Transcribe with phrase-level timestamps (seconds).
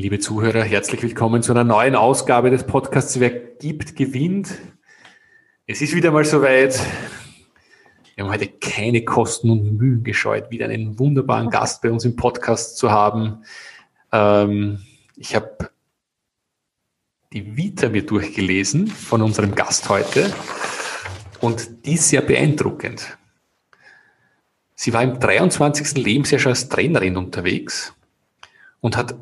[0.00, 4.48] Liebe Zuhörer, herzlich willkommen zu einer neuen Ausgabe des Podcasts Wer gibt, gewinnt.
[5.66, 6.80] Es ist wieder mal soweit.
[8.14, 12.16] Wir haben heute keine Kosten und Mühen gescheut, wieder einen wunderbaren Gast bei uns im
[12.16, 13.44] Podcast zu haben.
[14.10, 14.80] Ähm,
[15.16, 15.68] ich habe
[17.34, 20.32] die Vita mir durchgelesen von unserem Gast heute
[21.40, 23.18] und die ist sehr beeindruckend.
[24.74, 26.02] Sie war im 23.
[26.02, 27.92] Lebensjahr schon als Trainerin unterwegs
[28.80, 29.14] und hat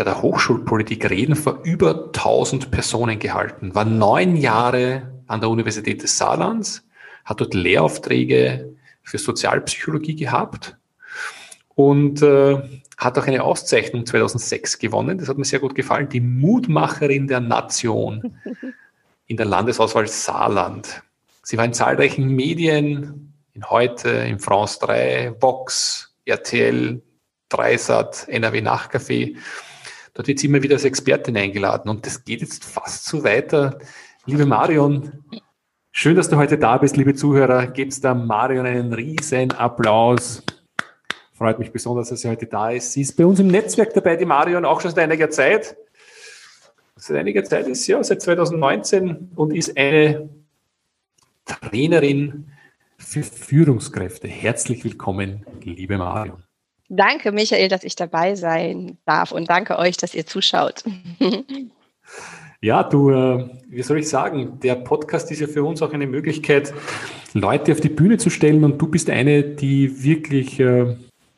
[0.00, 6.02] bei der Hochschulpolitik Reden vor über 1000 Personen gehalten, war neun Jahre an der Universität
[6.02, 6.88] des Saarlands,
[7.26, 10.78] hat dort Lehraufträge für Sozialpsychologie gehabt
[11.74, 12.62] und äh,
[12.96, 15.18] hat auch eine Auszeichnung 2006 gewonnen.
[15.18, 16.08] Das hat mir sehr gut gefallen.
[16.08, 18.40] Die Mutmacherin der Nation
[19.26, 21.02] in der Landesauswahl Saarland.
[21.42, 27.02] Sie war in zahlreichen Medien, in Heute, in France 3, Vox, RTL,
[27.50, 29.36] Dreisat, NRW Nachcafé
[30.14, 33.78] Dort wird sie immer wieder als Expertin eingeladen und das geht jetzt fast so weiter.
[34.26, 35.24] Liebe Marion,
[35.92, 37.66] schön, dass du heute da bist, liebe Zuhörer.
[37.68, 40.42] Gebt da Marion einen riesen Applaus.
[41.32, 42.92] Freut mich besonders, dass sie heute da ist.
[42.92, 45.76] Sie ist bei uns im Netzwerk dabei, die Marion, auch schon seit einiger Zeit.
[46.96, 50.28] Seit einiger Zeit ist sie ja, seit 2019 und ist eine
[51.46, 52.52] Trainerin
[52.98, 54.28] für Führungskräfte.
[54.28, 56.42] Herzlich willkommen, liebe Marion.
[56.92, 60.82] Danke, Michael, dass ich dabei sein darf und danke euch, dass ihr zuschaut.
[62.62, 66.06] Ja, du, äh, wie soll ich sagen, der Podcast ist ja für uns auch eine
[66.06, 66.74] Möglichkeit,
[67.32, 70.94] Leute auf die Bühne zu stellen und du bist eine, die wirklich äh,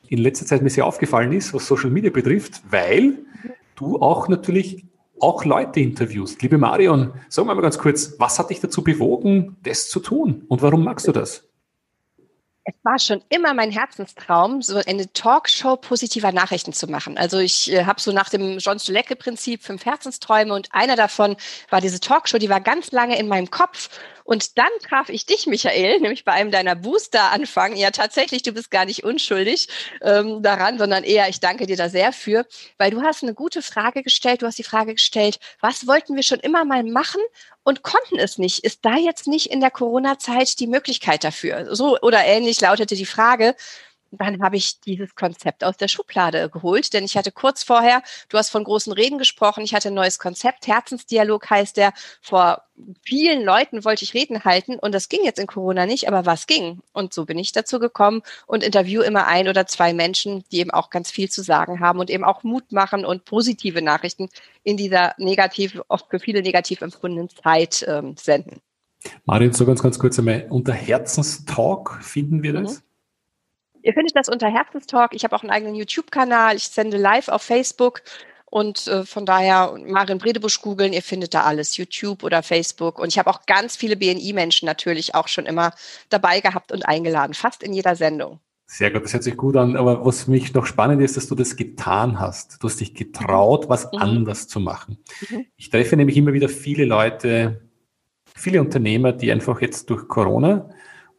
[0.08, 3.18] in letzter Zeit mir sehr aufgefallen ist, was Social Media betrifft, weil
[3.76, 4.84] du auch natürlich
[5.20, 6.42] auch Leute interviewst.
[6.42, 10.60] Liebe Marion, sag mal ganz kurz, was hat dich dazu bewogen, das zu tun und
[10.60, 11.48] warum magst du das?
[12.64, 17.18] Es war schon immer mein Herzenstraum, so eine Talkshow positiver Nachrichten zu machen.
[17.18, 21.36] Also ich äh, habe so nach dem John Stulecke-Prinzip fünf Herzensträume und einer davon
[21.70, 23.88] war diese Talkshow, die war ganz lange in meinem Kopf
[24.24, 27.76] und dann traf ich dich, Michael, nämlich bei einem deiner Booster-Anfang.
[27.76, 29.68] Ja, tatsächlich, du bist gar nicht unschuldig
[30.00, 32.46] ähm, daran, sondern eher, ich danke dir da sehr für,
[32.78, 34.42] weil du hast eine gute Frage gestellt.
[34.42, 37.20] Du hast die Frage gestellt, was wollten wir schon immer mal machen
[37.64, 38.64] und konnten es nicht?
[38.64, 41.74] Ist da jetzt nicht in der Corona-Zeit die Möglichkeit dafür?
[41.74, 43.54] So oder ähnlich lautete die Frage
[44.12, 48.38] dann habe ich dieses Konzept aus der Schublade geholt, denn ich hatte kurz vorher, du
[48.38, 52.62] hast von großen Reden gesprochen, ich hatte ein neues Konzept, Herzensdialog heißt der, vor
[53.02, 56.46] vielen Leuten wollte ich Reden halten und das ging jetzt in Corona nicht, aber was
[56.46, 56.80] ging?
[56.92, 60.70] Und so bin ich dazu gekommen und interview immer ein oder zwei Menschen, die eben
[60.70, 64.28] auch ganz viel zu sagen haben und eben auch Mut machen und positive Nachrichten
[64.62, 68.60] in dieser negativ, oft für viele negativ empfundenen Zeit ähm, senden.
[69.24, 72.74] Marin, so ganz, ganz kurz einmal, unter Herzenstalk finden wir das?
[72.74, 72.91] Mhm.
[73.82, 75.14] Ihr findet das unter Herzenstalk.
[75.14, 76.56] Ich habe auch einen eigenen YouTube-Kanal.
[76.56, 78.02] Ich sende live auf Facebook.
[78.46, 82.98] Und äh, von daher Marin Bredebusch googeln, ihr findet da alles, YouTube oder Facebook.
[82.98, 85.72] Und ich habe auch ganz viele BNI-Menschen natürlich auch schon immer
[86.10, 88.40] dabei gehabt und eingeladen, fast in jeder Sendung.
[88.66, 89.74] Sehr gut, das hört sich gut an.
[89.76, 92.62] Aber was mich noch spannend ist, dass du das getan hast.
[92.62, 93.98] Du hast dich getraut, was mhm.
[93.98, 94.98] anders zu machen.
[95.30, 95.46] Mhm.
[95.56, 97.62] Ich treffe nämlich immer wieder viele Leute,
[98.36, 100.68] viele Unternehmer, die einfach jetzt durch Corona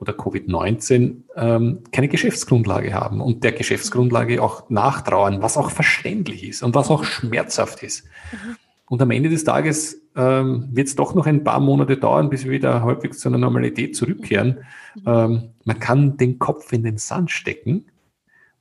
[0.03, 6.61] oder Covid-19 ähm, keine Geschäftsgrundlage haben und der Geschäftsgrundlage auch nachtrauern, was auch verständlich ist
[6.61, 8.05] und was auch schmerzhaft ist.
[8.31, 8.57] Mhm.
[8.89, 12.43] Und am Ende des Tages ähm, wird es doch noch ein paar Monate dauern, bis
[12.43, 14.59] wir wieder häufig zu einer Normalität zurückkehren.
[14.95, 15.01] Mhm.
[15.05, 17.85] Ähm, man kann den Kopf in den Sand stecken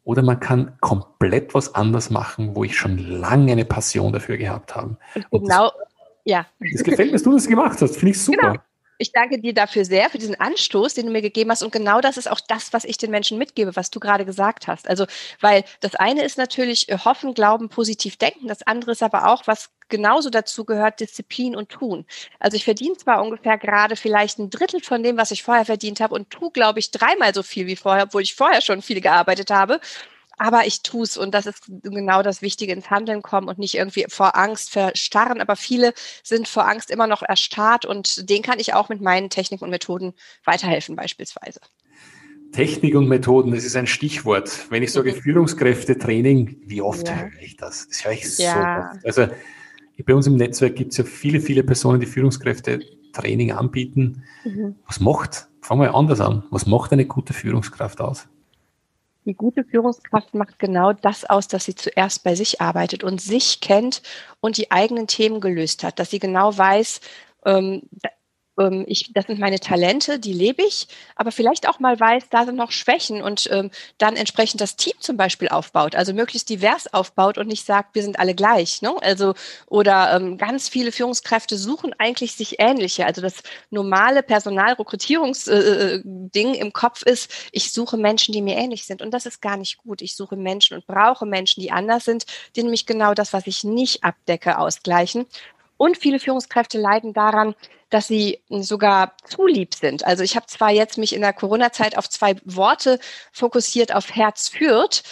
[0.04, 4.76] oder man kann komplett was anders machen, wo ich schon lange eine Passion dafür gehabt
[4.76, 4.97] habe.
[5.30, 5.72] Und genau, das,
[6.24, 6.47] ja.
[6.72, 7.97] Das gefällt mir, dass du das gemacht hast.
[7.97, 8.53] Finde ich super.
[8.53, 8.62] Genau.
[8.98, 11.62] Ich danke dir dafür sehr, für diesen Anstoß, den du mir gegeben hast.
[11.62, 14.68] Und genau das ist auch das, was ich den Menschen mitgebe, was du gerade gesagt
[14.68, 14.89] hast.
[14.89, 15.06] Also,
[15.41, 18.47] weil das eine ist natürlich äh, hoffen, glauben, positiv denken.
[18.47, 22.06] Das andere ist aber auch, was genauso dazu gehört, Disziplin und Tun.
[22.39, 26.00] Also ich verdiene zwar ungefähr gerade vielleicht ein Drittel von dem, was ich vorher verdient
[26.00, 29.00] habe und tue, glaube ich, dreimal so viel wie vorher, obwohl ich vorher schon viel
[29.00, 29.80] gearbeitet habe
[30.42, 33.77] aber ich tue es und das ist genau das Wichtige, ins Handeln kommen und nicht
[33.77, 35.41] irgendwie vor Angst verstarren.
[35.41, 35.94] Aber viele
[36.24, 39.71] sind vor Angst immer noch erstarrt und denen kann ich auch mit meinen Techniken und
[39.71, 41.60] Methoden weiterhelfen beispielsweise.
[42.50, 44.66] Technik und Methoden, das ist ein Stichwort.
[44.68, 45.21] Wenn ich sage mhm.
[45.22, 47.18] Führungskräftetraining, wie oft ja.
[47.18, 47.86] höre ich das?
[47.86, 48.91] Das höre ich so ja.
[48.95, 49.06] oft.
[49.06, 49.28] Also
[50.04, 52.80] bei uns im Netzwerk gibt es ja viele, viele Personen, die Führungskräfte
[53.12, 54.24] Training anbieten.
[54.45, 54.74] Mhm.
[54.88, 58.27] Was macht, fangen wir anders an, was macht eine gute Führungskraft aus?
[59.24, 63.60] Die gute Führungskraft macht genau das aus, dass sie zuerst bei sich arbeitet und sich
[63.60, 64.03] kennt
[64.41, 67.01] und die eigenen Themen gelöst hat, dass sie genau weiß,
[67.47, 67.83] ähm,
[68.59, 72.45] ähm, ich, das sind meine Talente, die lebe ich, aber vielleicht auch mal weiß, da
[72.45, 76.93] sind noch Schwächen und ähm, dann entsprechend das Team zum Beispiel aufbaut, also möglichst divers
[76.93, 78.83] aufbaut und nicht sagt, wir sind alle gleich.
[78.83, 78.95] Ne?
[79.01, 79.34] Also
[79.66, 83.07] oder ähm, ganz viele Führungskräfte suchen eigentlich sich ähnliche.
[83.07, 88.84] Also das normale Personalrekrutierungsding äh, äh im Kopf ist, ich suche Menschen, die mir ähnlich
[88.84, 90.03] sind und das ist gar nicht gut.
[90.03, 92.25] Ich suche Menschen und brauche Menschen, die anders sind,
[92.57, 95.27] die nämlich genau das, was ich nicht abdecke, ausgleichen.
[95.83, 97.57] Und viele Führungskräfte leiden daran,
[97.91, 100.07] dass sie sogar zu lieb sind.
[100.07, 103.01] Also ich habe zwar jetzt mich in der Corona-Zeit auf zwei Worte
[103.33, 105.03] fokussiert, auf Herz führt,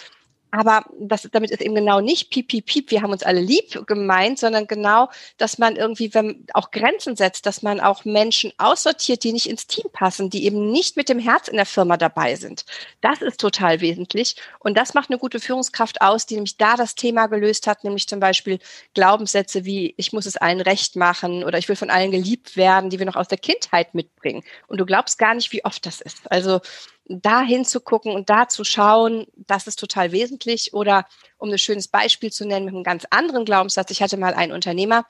[0.51, 3.87] aber das, damit ist eben genau nicht piep, piep, piep, wir haben uns alle lieb
[3.87, 9.23] gemeint, sondern genau, dass man irgendwie wenn, auch Grenzen setzt, dass man auch Menschen aussortiert,
[9.23, 12.35] die nicht ins Team passen, die eben nicht mit dem Herz in der Firma dabei
[12.35, 12.65] sind.
[12.99, 14.35] Das ist total wesentlich.
[14.59, 18.07] Und das macht eine gute Führungskraft aus, die nämlich da das Thema gelöst hat, nämlich
[18.07, 18.59] zum Beispiel
[18.93, 22.89] Glaubenssätze wie, ich muss es allen recht machen oder ich will von allen geliebt werden,
[22.89, 24.43] die wir noch aus der Kindheit mitbringen.
[24.67, 26.29] Und du glaubst gar nicht, wie oft das ist.
[26.29, 26.59] Also
[27.05, 30.73] da hinzugucken und da zu schauen, das ist total wesentlich.
[30.73, 31.05] Oder
[31.37, 34.51] um ein schönes Beispiel zu nennen mit einem ganz anderen Glaubenssatz, ich hatte mal einen
[34.51, 35.05] Unternehmer,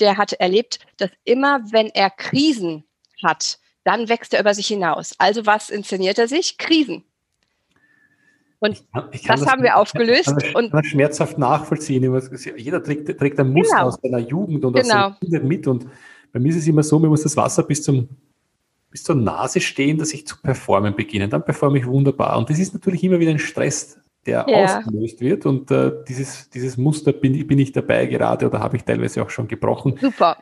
[0.00, 2.84] der hatte erlebt, dass immer wenn er Krisen
[3.22, 5.14] hat, dann wächst er über sich hinaus.
[5.18, 6.58] Also was inszeniert er sich?
[6.58, 7.04] Krisen.
[8.58, 8.82] Und
[9.12, 10.34] das, das, haben wir aufgelöst.
[10.38, 12.02] Ich kann, und kann schmerzhaft nachvollziehen.
[12.56, 13.88] Jeder trägt, trägt ein Muster genau.
[13.88, 14.80] aus seiner Jugend und genau.
[14.80, 15.66] aus seiner Kindheit mit.
[15.66, 15.86] Und
[16.32, 18.08] bei mir ist es immer so, man muss das Wasser bis zum
[18.94, 21.28] bis zur Nase stehen, dass ich zu performen beginne.
[21.28, 22.38] Dann performe ich wunderbar.
[22.38, 24.64] Und das ist natürlich immer wieder ein Stress, der ja.
[24.64, 25.46] ausgelöst wird.
[25.46, 29.30] Und äh, dieses, dieses Muster bin, bin ich dabei gerade oder habe ich teilweise auch
[29.30, 29.96] schon gebrochen.
[30.00, 30.36] Super.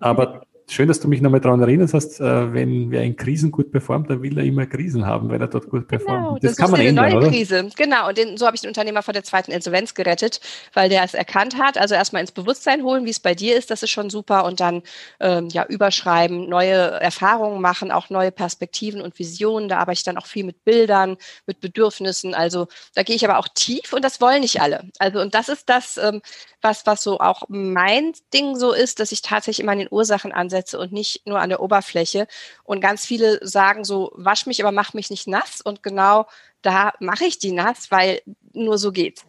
[0.00, 3.70] Aber schön, dass du mich nochmal daran erinnerst hast, äh, wenn wer in Krisen gut
[3.70, 6.18] performt, dann will er immer Krisen haben, weil er dort gut performt.
[6.18, 7.28] Genau, das, das kann man eine ändern, neue oder?
[7.28, 7.68] Krise.
[7.76, 10.40] Genau, und den, so habe ich den Unternehmer vor der zweiten Insolvenz gerettet,
[10.74, 11.78] weil der es erkannt hat.
[11.78, 14.44] Also erstmal ins Bewusstsein holen, wie es bei dir ist, das ist schon super.
[14.44, 14.82] Und dann
[15.20, 19.68] ähm, ja überschreiben, neue Erfahrungen machen, auch neue Perspektiven und Visionen.
[19.68, 21.16] Da arbeite ich dann auch viel mit Bildern,
[21.46, 22.34] mit Bedürfnissen.
[22.34, 24.84] Also da gehe ich aber auch tief und das wollen nicht alle.
[24.98, 26.20] Also und das ist das, ähm,
[26.62, 30.32] was, was so auch mein Ding so ist, dass ich tatsächlich immer an den Ursachen
[30.32, 32.26] ansetze und nicht nur an der Oberfläche.
[32.64, 35.60] Und ganz viele sagen so, wasch mich, aber mach mich nicht nass.
[35.60, 36.26] Und genau
[36.62, 38.22] da mache ich die nass, weil
[38.52, 39.24] nur so geht's.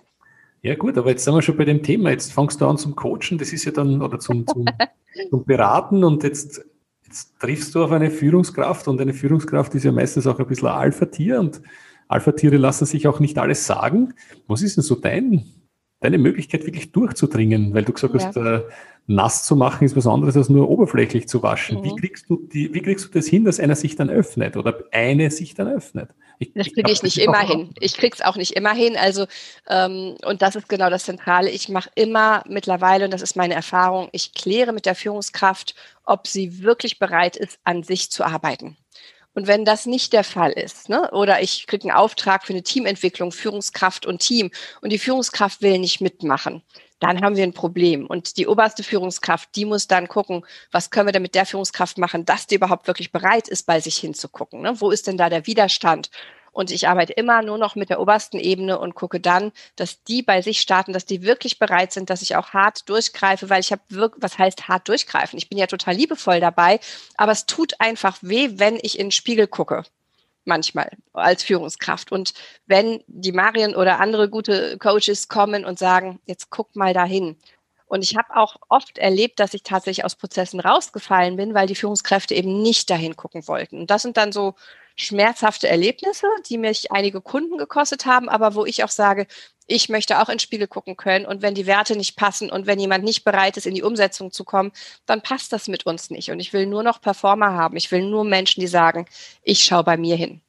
[0.62, 2.12] Ja gut, aber jetzt sind wir schon bei dem Thema.
[2.12, 4.66] Jetzt fangst du an zum Coachen, das ist ja dann, oder zum, zum,
[5.30, 6.64] zum Beraten und jetzt,
[7.06, 10.70] jetzt triffst du auf eine Führungskraft und eine Führungskraft ist ja meistens auch ein bisschen
[10.70, 11.62] Alpha-Tier und
[12.08, 14.14] Alpha-Tiere lassen sich auch nicht alles sagen.
[14.48, 15.46] Was ist denn so dein
[16.04, 18.28] deine Möglichkeit wirklich durchzudringen, weil du gesagt ja.
[18.28, 18.62] hast, äh,
[19.08, 21.80] nass zu machen ist was anderes als nur oberflächlich zu waschen.
[21.80, 21.84] Mhm.
[21.84, 24.84] Wie kriegst du die, wie kriegst du das hin, dass einer sich dann öffnet oder
[24.92, 26.10] eine sich dann öffnet?
[26.40, 27.70] Ich, das kriege ich, ich nicht immer hin.
[27.80, 28.96] Ich krieg's auch nicht immer hin.
[28.98, 29.26] Also
[29.70, 31.50] ähm, und das ist genau das Zentrale.
[31.50, 35.76] Ich mache immer mittlerweile, und das ist meine Erfahrung, ich kläre mit der Führungskraft,
[36.06, 38.78] ob sie wirklich bereit ist, an sich zu arbeiten.
[39.34, 42.64] Und wenn das nicht der Fall ist, ne, oder ich kriege einen Auftrag für eine
[42.64, 44.52] Teamentwicklung, Führungskraft und Team,
[44.82, 46.62] und die Führungskraft will nicht mitmachen,
[47.00, 48.06] dann haben wir ein Problem.
[48.08, 51.98] Und die oberste Führungskraft, die muss dann gucken, was können wir denn mit der Führungskraft
[51.98, 54.62] machen, dass die überhaupt wirklich bereit ist, bei sich hinzugucken.
[54.62, 54.80] Ne?
[54.80, 56.10] Wo ist denn da der Widerstand?
[56.54, 60.22] Und ich arbeite immer nur noch mit der obersten Ebene und gucke dann, dass die
[60.22, 63.72] bei sich starten, dass die wirklich bereit sind, dass ich auch hart durchgreife, weil ich
[63.72, 65.38] habe wirklich, was heißt hart durchgreifen?
[65.38, 66.80] Ich bin ja total liebevoll dabei,
[67.18, 69.84] aber es tut einfach weh, wenn ich in den Spiegel gucke
[70.46, 72.12] manchmal als Führungskraft.
[72.12, 72.34] Und
[72.66, 77.38] wenn die Marien oder andere gute Coaches kommen und sagen, jetzt guck mal dahin.
[77.86, 81.76] Und ich habe auch oft erlebt, dass ich tatsächlich aus Prozessen rausgefallen bin, weil die
[81.76, 83.82] Führungskräfte eben nicht dahin gucken wollten.
[83.82, 84.56] Und das sind dann so
[84.96, 89.28] schmerzhafte Erlebnisse, die mich einige Kunden gekostet haben, aber wo ich auch sage,
[89.66, 91.26] ich möchte auch ins Spiegel gucken können.
[91.26, 94.32] Und wenn die Werte nicht passen und wenn jemand nicht bereit ist, in die Umsetzung
[94.32, 94.72] zu kommen,
[95.06, 96.32] dann passt das mit uns nicht.
[96.32, 97.78] Und ich will nur noch Performer haben.
[97.78, 99.06] Ich will nur Menschen, die sagen,
[99.42, 100.42] ich schaue bei mir hin.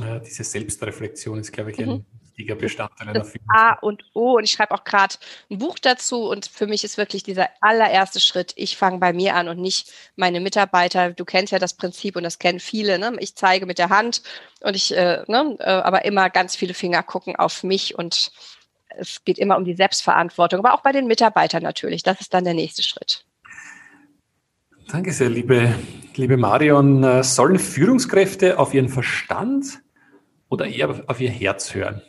[0.00, 2.04] Ja, diese Selbstreflexion ist, glaube ich, ein mhm
[2.36, 3.48] wichtiger Bestandteil einer Führung.
[3.48, 5.16] A und O und ich schreibe auch gerade
[5.50, 9.34] ein Buch dazu und für mich ist wirklich dieser allererste Schritt, ich fange bei mir
[9.34, 11.12] an und nicht meine Mitarbeiter.
[11.12, 12.98] Du kennst ja das Prinzip und das kennen viele.
[12.98, 13.16] Ne?
[13.20, 14.22] Ich zeige mit der Hand
[14.60, 18.32] und ich, äh, ne, äh, aber immer ganz viele Finger gucken auf mich und
[18.98, 22.02] es geht immer um die Selbstverantwortung, aber auch bei den Mitarbeitern natürlich.
[22.02, 23.24] Das ist dann der nächste Schritt.
[24.88, 25.74] Danke sehr, liebe,
[26.14, 27.02] liebe Marion.
[27.02, 29.80] Äh, sollen Führungskräfte auf ihren Verstand
[30.48, 32.02] oder eher auf ihr Herz hören?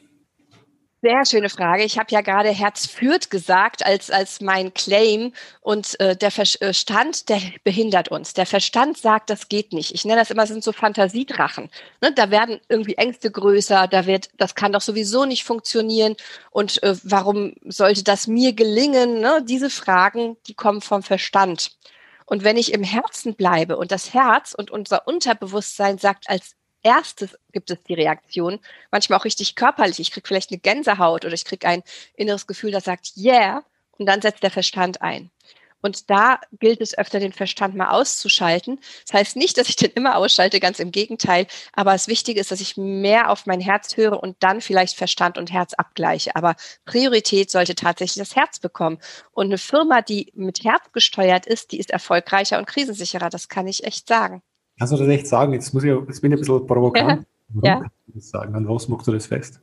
[1.03, 1.83] Sehr schöne Frage.
[1.83, 7.29] Ich habe ja gerade Herz führt gesagt als, als mein Claim und äh, der Verstand,
[7.29, 8.33] der behindert uns.
[8.33, 9.93] Der Verstand sagt, das geht nicht.
[9.93, 11.69] Ich nenne das immer, das sind so Fantasiedrachen.
[12.01, 12.13] Ne?
[12.13, 16.15] Da werden irgendwie Ängste größer, da wird, das kann doch sowieso nicht funktionieren
[16.49, 19.19] und äh, warum sollte das mir gelingen?
[19.19, 19.45] Ne?
[19.47, 21.77] Diese Fragen, die kommen vom Verstand.
[22.25, 27.37] Und wenn ich im Herzen bleibe und das Herz und unser Unterbewusstsein sagt als erstes
[27.51, 28.59] gibt es die Reaktion,
[28.91, 29.99] manchmal auch richtig körperlich.
[29.99, 31.83] Ich kriege vielleicht eine Gänsehaut oder ich kriege ein
[32.15, 33.63] inneres Gefühl, das sagt Yeah
[33.97, 35.31] und dann setzt der Verstand ein.
[35.81, 38.79] Und da gilt es öfter, den Verstand mal auszuschalten.
[39.05, 41.45] Das heißt nicht, dass ich den immer ausschalte, ganz im Gegenteil.
[41.73, 45.37] Aber das Wichtige ist, dass ich mehr auf mein Herz höre und dann vielleicht Verstand
[45.37, 46.35] und Herz abgleiche.
[46.35, 46.55] Aber
[46.85, 48.97] Priorität sollte tatsächlich das Herz bekommen.
[49.31, 53.29] Und eine Firma, die mit Herz gesteuert ist, die ist erfolgreicher und krisensicherer.
[53.29, 54.41] Das kann ich echt sagen.
[54.77, 55.53] Kannst du das echt sagen?
[55.53, 57.25] Jetzt, muss ich, jetzt bin ich ein bisschen provokant.
[57.49, 57.79] Warum ja.
[57.79, 58.55] kannst du das sagen?
[58.55, 59.59] An was machst du das fest?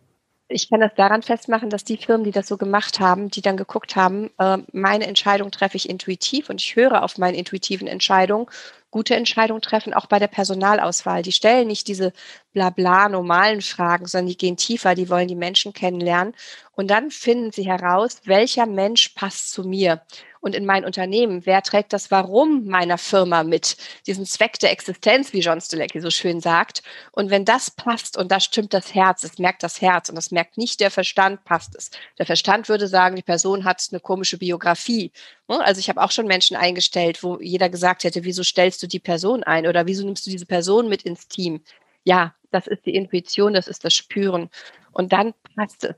[0.48, 3.56] Ich kann das daran festmachen, dass die Firmen, die das so gemacht haben, die dann
[3.56, 8.46] geguckt haben, äh, meine Entscheidung treffe ich intuitiv und ich höre auf meine intuitiven Entscheidungen,
[8.90, 11.22] gute Entscheidungen treffen, auch bei der Personalauswahl.
[11.22, 12.12] Die stellen nicht diese
[12.52, 16.34] blabla normalen Fragen, sondern die gehen tiefer, die wollen die Menschen kennenlernen.
[16.72, 20.02] Und dann finden sie heraus, welcher Mensch passt zu mir
[20.44, 21.46] und in mein Unternehmen?
[21.46, 23.78] Wer trägt das Warum meiner Firma mit?
[24.06, 26.82] Diesen Zweck der Existenz, wie John Stilecki so schön sagt.
[27.12, 30.30] Und wenn das passt und da stimmt das Herz, es merkt das Herz und das
[30.30, 31.90] merkt nicht der Verstand, passt es.
[32.18, 35.12] Der Verstand würde sagen, die Person hat eine komische Biografie.
[35.48, 35.64] Ne?
[35.64, 39.00] Also ich habe auch schon Menschen eingestellt, wo jeder gesagt hätte, wieso stellst du die
[39.00, 41.62] Person ein oder wieso nimmst du diese Person mit ins Team?
[42.04, 44.50] Ja, das ist die Intuition, das ist das Spüren.
[44.92, 45.96] Und dann passt es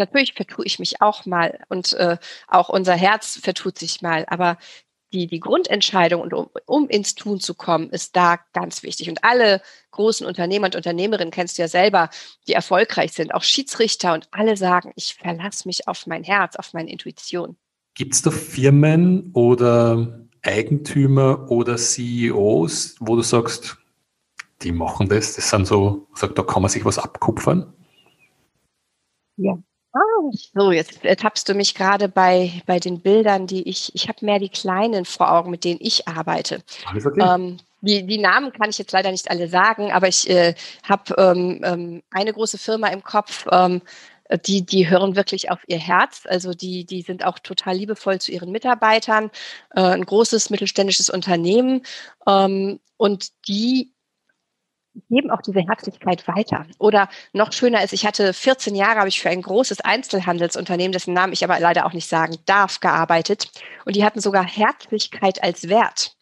[0.00, 2.16] natürlich vertue ich mich auch mal und äh,
[2.48, 4.58] auch unser Herz vertut sich mal, aber
[5.12, 9.08] die, die Grundentscheidung und um, um ins Tun zu kommen, ist da ganz wichtig.
[9.08, 12.10] Und alle großen Unternehmer und Unternehmerinnen kennst du ja selber,
[12.46, 16.72] die erfolgreich sind, auch Schiedsrichter und alle sagen, ich verlasse mich auf mein Herz, auf
[16.72, 17.56] meine Intuition.
[17.94, 23.78] Gibt es da Firmen oder Eigentümer oder CEOs, wo du sagst,
[24.62, 27.72] die machen das, das sind so, sagt, da kann man sich was abkupfern?
[29.36, 29.58] Ja,
[30.54, 34.38] so, jetzt ertappst du mich gerade bei, bei den Bildern, die ich, ich habe mehr
[34.38, 36.62] die kleinen vor Augen, mit denen ich arbeite.
[36.86, 37.22] Alles okay.
[37.22, 40.54] Ähm, die, die Namen kann ich jetzt leider nicht alle sagen, aber ich äh,
[40.88, 43.80] habe ähm, ähm, eine große Firma im Kopf, ähm,
[44.46, 46.22] die, die hören wirklich auf ihr Herz.
[46.24, 49.30] Also die, die sind auch total liebevoll zu ihren Mitarbeitern,
[49.74, 51.82] äh, ein großes mittelständisches Unternehmen.
[52.26, 53.92] Ähm, und die
[55.08, 56.66] geben auch diese Herzlichkeit weiter.
[56.78, 61.14] Oder noch schöner ist, ich hatte 14 Jahre, habe ich für ein großes Einzelhandelsunternehmen, dessen
[61.14, 63.50] Namen ich aber leider auch nicht sagen darf, gearbeitet.
[63.84, 66.16] Und die hatten sogar Herzlichkeit als Wert.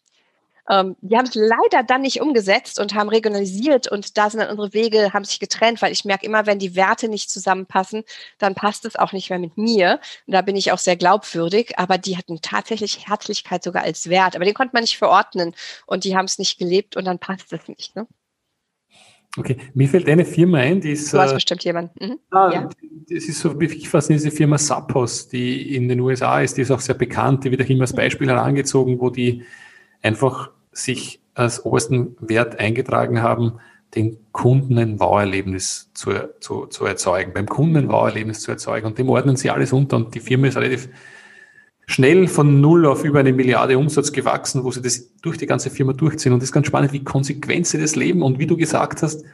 [0.69, 4.51] Ähm, die haben es leider dann nicht umgesetzt und haben regionalisiert und da sind dann
[4.51, 8.03] unsere Wege, haben sich getrennt, weil ich merke immer, wenn die Werte nicht zusammenpassen,
[8.37, 9.99] dann passt es auch nicht mehr mit mir.
[10.27, 14.35] Und da bin ich auch sehr glaubwürdig, aber die hatten tatsächlich Herzlichkeit sogar als Wert.
[14.35, 15.55] Aber den konnte man nicht verordnen
[15.87, 17.95] und die haben es nicht gelebt und dann passt es nicht.
[17.95, 18.07] Ne?
[19.37, 21.13] Okay, mir fällt eine Firma ein, die ist.
[21.13, 22.03] Du hast äh, bestimmt jemanden.
[22.03, 22.19] Mhm.
[22.31, 22.69] Ah, ja.
[23.09, 26.71] Das ist so wirklich fast diese Firma Zappos, die in den USA ist, die ist
[26.71, 29.43] auch sehr bekannt, die wird auch immer als Beispiel herangezogen, wo die
[30.01, 33.59] einfach sich als obersten Wert eingetragen haben,
[33.95, 38.87] den Kunden ein Wow-Erlebnis zu, zu, zu erzeugen, beim Kunden ein Wow-Erlebnis zu erzeugen.
[38.87, 40.89] Und dem ordnen sie alles unter und die Firma ist relativ
[41.89, 45.71] schnell von null auf über eine Milliarde Umsatz gewachsen, wo sie das durch die ganze
[45.71, 46.33] Firma durchziehen.
[46.33, 48.21] Und das ist ganz spannend, wie konsequent sie das leben.
[48.21, 49.25] Und wie du gesagt hast,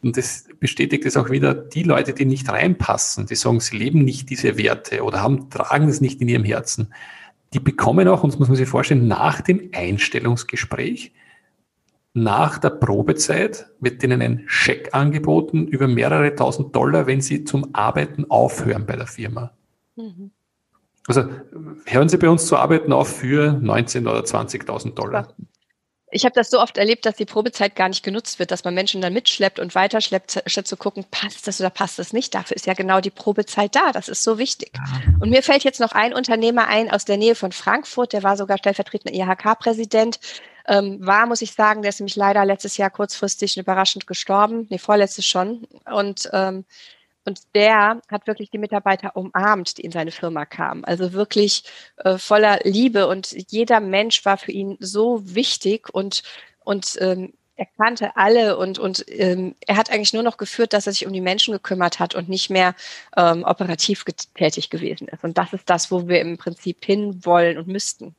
[0.00, 4.04] und das bestätigt es auch wieder, die Leute, die nicht reinpassen, die sagen, sie leben
[4.04, 6.94] nicht diese Werte oder haben, tragen es nicht in ihrem Herzen,
[7.52, 11.12] die bekommen auch, und das muss man sich vorstellen, nach dem Einstellungsgespräch,
[12.14, 17.74] nach der Probezeit wird ihnen ein Scheck angeboten über mehrere tausend Dollar, wenn sie zum
[17.74, 19.50] Arbeiten aufhören bei der Firma.
[19.96, 20.30] Mhm.
[21.08, 21.24] Also
[21.86, 25.34] hören Sie bei uns zu arbeiten auf für 19.000 oder 20.000 Dollar.
[26.10, 28.74] Ich habe das so oft erlebt, dass die Probezeit gar nicht genutzt wird, dass man
[28.74, 32.34] Menschen dann mitschleppt und weiterschleppt, statt zu gucken, passt das oder passt das nicht.
[32.34, 33.92] Dafür ist ja genau die Probezeit da.
[33.92, 34.72] Das ist so wichtig.
[35.20, 38.36] Und mir fällt jetzt noch ein Unternehmer ein aus der Nähe von Frankfurt, der war
[38.36, 40.18] sogar stellvertretender IHK-Präsident.
[40.66, 44.66] Ähm, war, muss ich sagen, der ist nämlich leider letztes Jahr kurzfristig überraschend gestorben.
[44.68, 45.66] Nee, vorletztes schon.
[45.90, 46.64] Und ähm,
[47.28, 50.82] und der hat wirklich die Mitarbeiter umarmt, die in seine Firma kamen.
[50.86, 51.64] Also wirklich
[51.98, 53.06] äh, voller Liebe.
[53.06, 56.22] Und jeder Mensch war für ihn so wichtig und,
[56.64, 60.86] und ähm, er kannte alle und, und ähm, er hat eigentlich nur noch geführt, dass
[60.86, 62.74] er sich um die Menschen gekümmert hat und nicht mehr
[63.14, 64.04] ähm, operativ
[64.34, 65.22] tätig gewesen ist.
[65.22, 68.14] Und das ist das, wo wir im Prinzip hin wollen und müssten.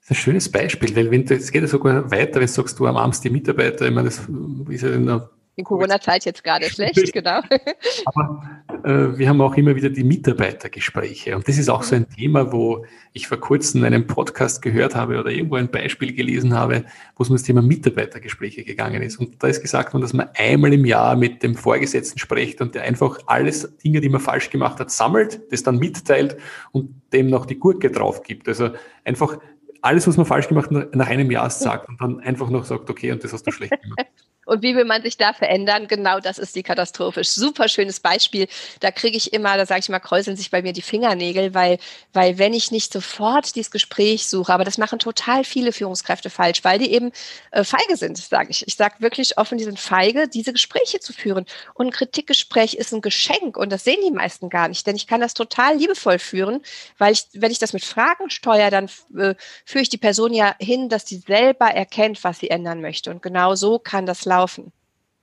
[0.00, 2.48] Das ist ein schönes Beispiel, weil wenn du, es geht ja sogar weiter, wenn du
[2.48, 4.18] sagst, du umarmst die Mitarbeiter, ich meine, das
[4.68, 7.40] ist ja in der In Corona-Zeit jetzt gerade schlecht, genau.
[8.06, 11.36] Aber äh, wir haben auch immer wieder die Mitarbeitergespräche.
[11.36, 15.18] Und das ist auch so ein Thema, wo ich vor kurzem einen Podcast gehört habe
[15.18, 16.84] oder irgendwo ein Beispiel gelesen habe,
[17.16, 19.18] wo es um das Thema Mitarbeitergespräche gegangen ist.
[19.18, 22.74] Und da ist gesagt worden, dass man einmal im Jahr mit dem Vorgesetzten spricht und
[22.74, 26.36] der einfach alles Dinge, die man falsch gemacht hat, sammelt, das dann mitteilt
[26.72, 28.48] und dem noch die Gurke drauf gibt.
[28.48, 28.70] Also
[29.04, 29.38] einfach
[29.82, 32.88] alles, was man falsch gemacht hat, nach einem Jahr sagt und dann einfach noch sagt,
[32.88, 34.06] okay, und das hast du schlecht gemacht.
[34.50, 35.86] Und wie will man sich da verändern?
[35.86, 37.22] Genau das ist die Katastrophe.
[37.22, 38.48] Super schönes Beispiel.
[38.80, 41.78] Da kriege ich immer, da sage ich mal, kräuseln sich bei mir die Fingernägel, weil,
[42.12, 46.64] weil wenn ich nicht sofort dieses Gespräch suche, aber das machen total viele Führungskräfte falsch,
[46.64, 47.12] weil die eben
[47.52, 48.66] äh, feige sind, sage ich.
[48.66, 51.46] Ich sage wirklich offen, die sind feige, diese Gespräche zu führen.
[51.74, 55.06] Und ein Kritikgespräch ist ein Geschenk und das sehen die meisten gar nicht, denn ich
[55.06, 56.60] kann das total liebevoll führen,
[56.98, 60.56] weil ich, wenn ich das mit Fragen steuere, dann äh, führe ich die Person ja
[60.58, 63.12] hin, dass sie selber erkennt, was sie ändern möchte.
[63.12, 64.72] Und genau so kann das laufen laufen.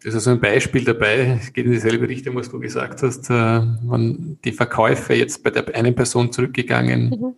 [0.03, 3.29] Das ist also ein Beispiel dabei, es geht in dieselbe Richtung, was du gesagt hast,
[3.31, 7.35] äh, wenn die Verkäufe jetzt bei der einen Person zurückgegangen mhm.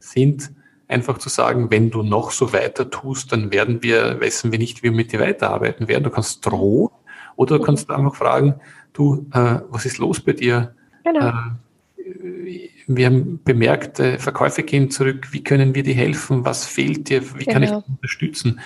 [0.00, 0.50] sind,
[0.88, 4.82] einfach zu sagen, wenn du noch so weiter tust, dann werden wir, wissen wir nicht,
[4.82, 6.02] wie wir mit dir weiterarbeiten werden.
[6.02, 6.90] Du kannst drohen
[7.36, 7.66] oder du mhm.
[7.66, 8.56] kannst einfach fragen,
[8.92, 10.74] du, äh, was ist los bei dir?
[11.04, 11.28] Genau.
[11.28, 17.08] Äh, wir haben bemerkt, äh, Verkäufe gehen zurück, wie können wir dir helfen, was fehlt
[17.08, 17.52] dir, wie genau.
[17.52, 17.80] kann ich genau.
[17.82, 18.60] dich unterstützen?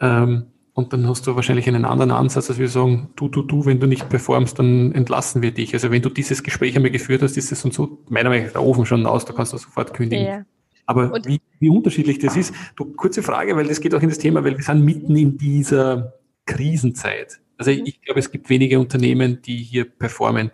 [0.00, 0.46] Ähm,
[0.80, 3.78] und dann hast du wahrscheinlich einen anderen Ansatz, als wir sagen, du, du, du, wenn
[3.80, 5.74] du nicht performst, dann entlassen wir dich.
[5.74, 8.52] Also wenn du dieses Gespräch einmal geführt hast, ist es und so, meiner Meinung nach,
[8.52, 10.26] der Ofen schon aus, da kannst du sofort kündigen.
[10.26, 10.44] Ja.
[10.86, 14.18] Aber wie, wie unterschiedlich das ist, du, kurze Frage, weil das geht auch in das
[14.18, 16.14] Thema, weil wir sind mitten in dieser
[16.46, 17.40] Krisenzeit.
[17.58, 20.50] Also ich, ich glaube, es gibt wenige Unternehmen, die hier performen.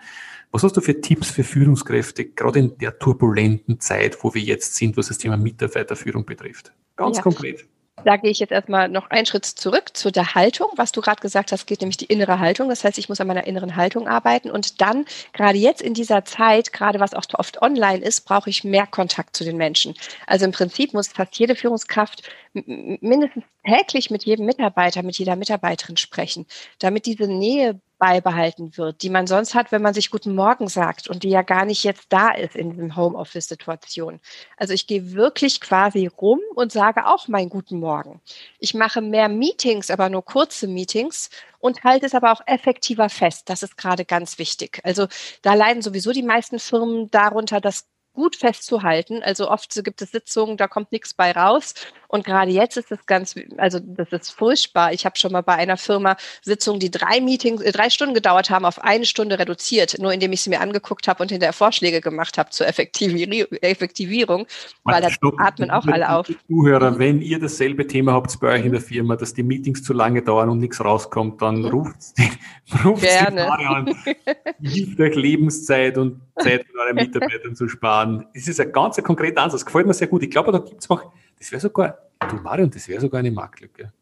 [0.51, 4.75] Was hast du für Tipps für Führungskräfte, gerade in der turbulenten Zeit, wo wir jetzt
[4.75, 6.73] sind, was das Thema Mitarbeiterführung betrifft?
[6.97, 7.23] Ganz ja.
[7.23, 7.67] konkret
[8.07, 10.69] da gehe ich jetzt erstmal noch einen Schritt zurück zu der Haltung.
[10.77, 12.69] Was du gerade gesagt hast, geht nämlich die innere Haltung.
[12.69, 14.49] Das heißt, ich muss an meiner inneren Haltung arbeiten.
[14.49, 18.63] Und dann, gerade jetzt in dieser Zeit, gerade was auch oft online ist, brauche ich
[18.63, 19.95] mehr Kontakt zu den Menschen.
[20.29, 22.23] Also im Prinzip muss fast jede Führungskraft
[22.53, 26.47] mindestens täglich mit jedem Mitarbeiter, mit jeder Mitarbeiterin sprechen,
[26.79, 31.09] damit diese Nähe beibehalten wird, die man sonst hat, wenn man sich Guten Morgen sagt
[31.09, 34.21] und die ja gar nicht jetzt da ist in diesem Homeoffice-Situation.
[34.57, 38.21] Also ich gehe wirklich quasi rum und sage auch meinen Guten Morgen.
[38.59, 43.49] Ich mache mehr Meetings, aber nur kurze Meetings und halte es aber auch effektiver fest.
[43.49, 44.81] Das ist gerade ganz wichtig.
[44.85, 45.07] Also
[45.43, 49.23] da leiden sowieso die meisten Firmen darunter, dass gut festzuhalten.
[49.23, 51.75] Also oft gibt es Sitzungen, da kommt nichts bei raus.
[52.09, 54.93] Und gerade jetzt ist es ganz, also das ist furchtbar.
[54.93, 58.51] Ich habe schon mal bei einer Firma Sitzungen, die drei Meetings, äh, drei Stunden gedauert
[58.51, 62.01] haben, auf eine Stunde reduziert, nur indem ich sie mir angeguckt habe und hinterher Vorschläge
[62.01, 64.47] gemacht habe zur Effektivierung,
[64.85, 66.27] weil da atmen auch alle auf.
[66.49, 69.93] Zuhörer, wenn ihr dasselbe Thema habt bei euch in der Firma, dass die Meetings zu
[69.93, 71.67] lange dauern und nichts rauskommt, dann mhm.
[71.67, 71.97] ruft
[72.85, 73.51] ruft Gerne.
[73.51, 73.95] an.
[74.61, 78.27] Hilft euch Lebenszeit und Zeit von euren Mitarbeitern zu sparen.
[78.35, 79.65] Das ist ein ganz konkreter Ansatz.
[79.65, 80.23] Gefällt mir sehr gut.
[80.23, 81.99] Ich glaube, da gibt es auch, das wäre sogar,
[82.31, 83.93] du Marion, das wäre sogar eine Marktlücke.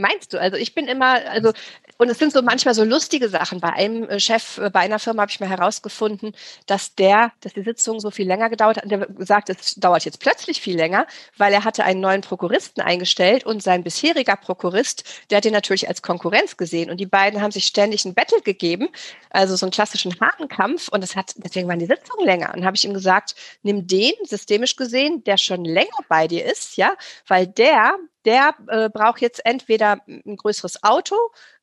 [0.00, 0.40] Meinst du?
[0.40, 1.52] Also ich bin immer, also,
[1.98, 3.60] und es sind so manchmal so lustige Sachen.
[3.60, 6.32] Bei einem äh, Chef, äh, bei einer Firma habe ich mal herausgefunden,
[6.66, 8.84] dass der, dass die Sitzung so viel länger gedauert hat.
[8.84, 12.82] Und der gesagt, es dauert jetzt plötzlich viel länger, weil er hatte einen neuen Prokuristen
[12.82, 16.90] eingestellt und sein bisheriger Prokurist, der hat ihn natürlich als Konkurrenz gesehen.
[16.90, 18.88] Und die beiden haben sich ständig ein Battle gegeben,
[19.28, 20.88] also so einen klassischen Hakenkampf.
[20.88, 22.54] Und das hat, deswegen waren die Sitzungen länger.
[22.54, 26.78] Und habe ich ihm gesagt, nimm den, systemisch gesehen, der schon länger bei dir ist,
[26.78, 31.14] ja, weil der, der äh, braucht jetzt entweder ein größeres Auto,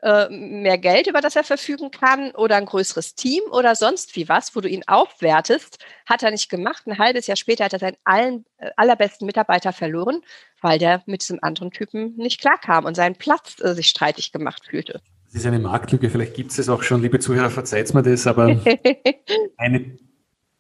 [0.01, 4.27] äh, mehr Geld, über das er verfügen kann, oder ein größeres Team oder sonst wie
[4.27, 5.79] was, wo du ihn aufwertest.
[6.05, 6.83] Hat er nicht gemacht.
[6.87, 10.21] Ein halbes Jahr später hat er seinen allen, äh, allerbesten Mitarbeiter verloren,
[10.61, 14.65] weil der mit diesem anderen Typen nicht klarkam und seinen Platz äh, sich streitig gemacht
[14.69, 15.01] fühlte.
[15.25, 18.25] Das ist eine Marktlücke, vielleicht gibt es es auch schon, liebe Zuhörer, verzeiht mir das,
[18.27, 18.47] aber
[19.57, 19.97] eine,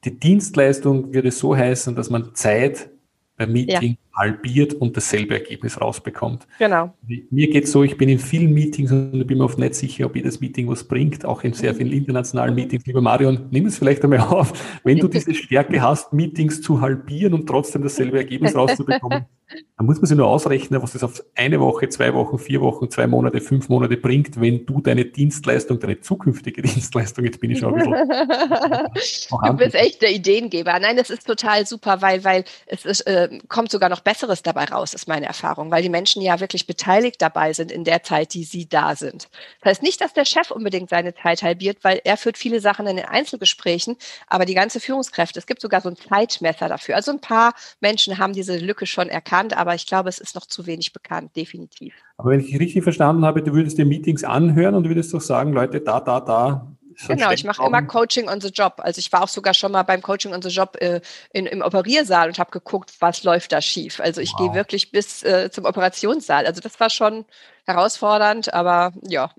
[0.03, 2.89] die Dienstleistung würde so heißen, dass man Zeit
[3.37, 6.47] beim Meeting ja halbiert und dasselbe Ergebnis rausbekommt.
[6.57, 6.93] Genau.
[7.29, 9.75] Mir geht es so, ich bin in vielen Meetings und ich bin mir oft nicht
[9.75, 12.85] sicher, ob jedes Meeting was bringt, auch in sehr vielen internationalen Meetings.
[12.87, 17.33] Lieber Marion, nimm es vielleicht einmal auf, wenn du diese Stärke hast, Meetings zu halbieren
[17.33, 19.25] und trotzdem dasselbe Ergebnis rauszubekommen.
[19.49, 22.89] Dann muss man sich nur ausrechnen, was das auf eine Woche, zwei Wochen, vier Wochen,
[22.89, 27.59] zwei Monate, fünf Monate bringt, wenn du deine Dienstleistung, deine zukünftige Dienstleistung, jetzt bin ich
[27.59, 29.39] schon ein bisschen.
[29.45, 30.77] du bist echt der Ideengeber.
[30.79, 34.65] Nein, das ist total super, weil, weil es ist, äh, kommt sogar noch Besseres dabei
[34.65, 38.33] raus, ist meine Erfahrung, weil die Menschen ja wirklich beteiligt dabei sind in der Zeit,
[38.33, 39.29] die sie da sind.
[39.61, 42.85] Das heißt nicht, dass der Chef unbedingt seine Zeit halbiert, weil er führt viele Sachen
[42.85, 43.95] in den Einzelgesprächen,
[44.27, 46.95] aber die ganze Führungskräfte, es gibt sogar so ein Zeitmesser dafür.
[46.97, 50.35] Also ein paar Menschen haben diese Lücke schon erkannt bekannt, aber ich glaube, es ist
[50.35, 51.93] noch zu wenig bekannt, definitiv.
[52.17, 55.53] Aber wenn ich richtig verstanden habe, du würdest dir Meetings anhören und würdest doch sagen,
[55.53, 56.71] Leute, da, da, da,
[57.07, 58.77] Genau, ich mache immer Coaching on the Job.
[58.77, 60.99] Also ich war auch sogar schon mal beim Coaching on the Job äh,
[61.31, 63.99] in, im Operiersaal und habe geguckt, was läuft da schief.
[63.99, 64.47] Also ich wow.
[64.47, 66.47] gehe wirklich bis äh, zum Operationssaal.
[66.47, 67.25] Also das war schon
[67.67, 69.29] herausfordernd, aber ja.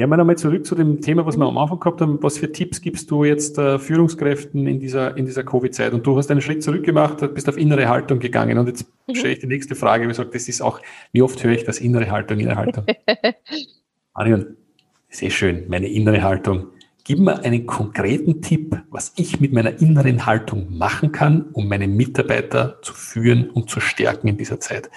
[0.00, 2.22] Gehen wir nochmal zurück zu dem Thema, was wir am Anfang gehabt haben.
[2.22, 5.92] Was für Tipps gibst du jetzt äh, Führungskräften in dieser, in dieser Covid-Zeit?
[5.92, 8.56] Und du hast einen Schritt zurück gemacht, bist auf innere Haltung gegangen.
[8.56, 9.14] Und jetzt mhm.
[9.14, 10.04] stelle ich die nächste Frage.
[10.04, 10.80] Wie gesagt, das ist auch,
[11.12, 12.86] wie oft höre ich das innere Haltung, innere Haltung?
[14.14, 14.56] Marion,
[15.10, 16.68] sehr schön, meine innere Haltung.
[17.04, 21.88] Gib mir einen konkreten Tipp, was ich mit meiner inneren Haltung machen kann, um meine
[21.88, 24.88] Mitarbeiter zu führen und zu stärken in dieser Zeit.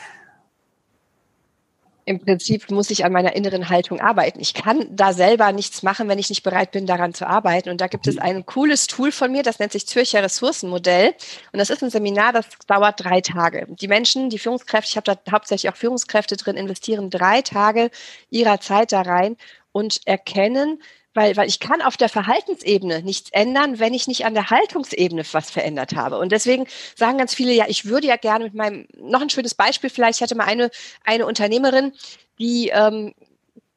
[2.06, 4.40] Im Prinzip muss ich an meiner inneren Haltung arbeiten.
[4.42, 7.70] Ich kann da selber nichts machen, wenn ich nicht bereit bin, daran zu arbeiten.
[7.70, 11.14] Und da gibt es ein cooles Tool von mir, das nennt sich Zürcher Ressourcenmodell.
[11.54, 13.68] Und das ist ein Seminar, das dauert drei Tage.
[13.70, 17.90] Die Menschen, die Führungskräfte, ich habe da hauptsächlich auch Führungskräfte drin, investieren drei Tage
[18.30, 19.38] ihrer Zeit da rein
[19.72, 20.80] und erkennen,
[21.14, 25.24] weil, weil ich kann auf der Verhaltensebene nichts ändern, wenn ich nicht an der Haltungsebene
[25.32, 26.18] was verändert habe.
[26.18, 29.56] Und deswegen sagen ganz viele, ja, ich würde ja gerne mit meinem, noch ein schönes
[29.56, 30.72] Beispiel vielleicht, ich hatte mal eine,
[31.04, 31.94] eine Unternehmerin,
[32.40, 33.14] die, ähm,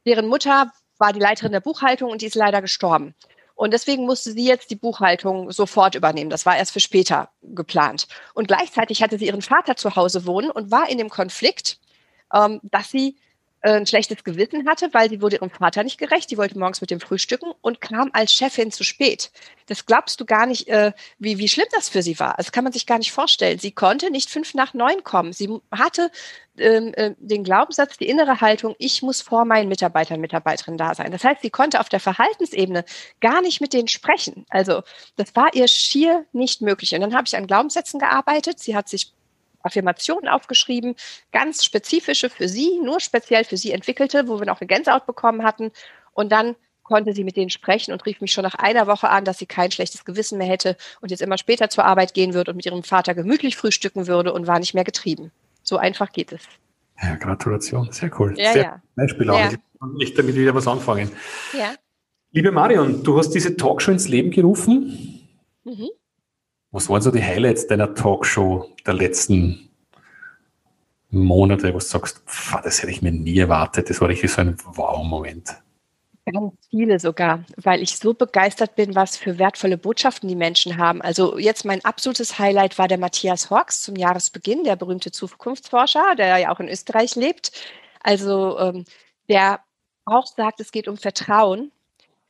[0.07, 3.14] deren Mutter war die Leiterin der Buchhaltung und die ist leider gestorben.
[3.55, 6.29] Und deswegen musste sie jetzt die Buchhaltung sofort übernehmen.
[6.29, 8.07] Das war erst für später geplant.
[8.35, 11.79] Und gleichzeitig hatte sie ihren Vater zu Hause wohnen und war in dem Konflikt,
[12.33, 13.16] ähm, dass sie
[13.62, 16.28] ein schlechtes Gewissen hatte, weil sie wurde ihrem Vater nicht gerecht.
[16.28, 19.30] Sie wollte morgens mit dem frühstücken und kam als Chefin zu spät.
[19.66, 22.34] Das glaubst du gar nicht, äh, wie, wie schlimm das für sie war.
[22.36, 23.58] Das kann man sich gar nicht vorstellen.
[23.58, 25.32] Sie konnte nicht fünf nach neun kommen.
[25.32, 26.10] Sie hatte
[26.58, 31.10] ähm, äh, den Glaubenssatz, die innere Haltung, ich muss vor meinen Mitarbeitern, Mitarbeiterinnen da sein.
[31.10, 32.84] Das heißt, sie konnte auf der Verhaltensebene
[33.20, 34.46] gar nicht mit denen sprechen.
[34.48, 34.82] Also
[35.16, 36.94] das war ihr schier nicht möglich.
[36.94, 38.60] Und dann habe ich an Glaubenssätzen gearbeitet.
[38.60, 39.12] Sie hat sich
[39.66, 40.94] Affirmationen aufgeschrieben,
[41.33, 45.42] ganz spezifische für sie, nur speziell für sie entwickelte, wo wir noch eine Gänsehaut bekommen
[45.42, 45.72] hatten.
[46.12, 49.24] Und dann konnte sie mit denen sprechen und rief mich schon nach einer Woche an,
[49.24, 52.52] dass sie kein schlechtes Gewissen mehr hätte und jetzt immer später zur Arbeit gehen würde
[52.52, 55.33] und mit ihrem Vater gemütlich frühstücken würde und war nicht mehr getrieben.
[55.62, 56.42] So einfach geht es.
[57.02, 58.35] Ja, Gratulation, sehr cool.
[58.38, 58.83] Ja, sehr ja.
[58.94, 59.38] Beispiel auch.
[59.38, 59.50] Ja.
[59.50, 61.11] Ich kann nicht damit wieder was anfangen.
[61.52, 61.74] Ja.
[62.31, 65.20] Liebe Marion, du hast diese Talkshow ins Leben gerufen.
[65.64, 65.88] Mhm.
[66.76, 69.70] Was waren so die Highlights deiner Talkshow der letzten
[71.08, 72.20] Monate, wo du sagst,
[72.62, 73.88] das hätte ich mir nie erwartet.
[73.88, 75.54] Das war richtig so ein Wow-Moment.
[76.30, 81.00] Ganz viele sogar, weil ich so begeistert bin, was für wertvolle Botschaften die Menschen haben.
[81.00, 86.36] Also jetzt mein absolutes Highlight war der Matthias Hawks zum Jahresbeginn, der berühmte Zukunftsforscher, der
[86.36, 87.52] ja auch in Österreich lebt.
[88.02, 88.84] Also ähm,
[89.30, 89.60] der
[90.04, 91.72] auch sagt, es geht um Vertrauen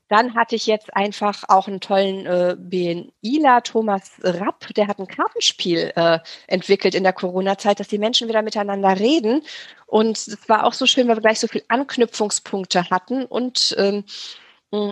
[0.09, 5.09] dann hatte ich jetzt einfach auch einen tollen äh, BNIler, Thomas Rapp, der hat ein
[5.09, 9.42] Kartenspiel äh, entwickelt in der Corona-Zeit, dass die Menschen wieder miteinander reden.
[9.87, 14.05] Und es war auch so schön, weil wir gleich so viele Anknüpfungspunkte hatten und ähm,